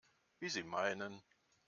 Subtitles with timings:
[0.39, 1.21] Wie Sie meinen.